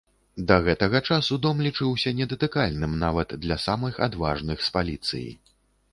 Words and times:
Да 0.51 0.55
гэтага 0.67 1.01
часу 1.09 1.37
дом 1.43 1.59
лічыўся 1.67 2.13
недатыкальным 2.21 2.97
нават 3.05 3.37
для 3.47 3.61
самых 3.67 4.03
адважных 4.07 4.57
з 4.71 4.77
паліцыі. 4.79 5.29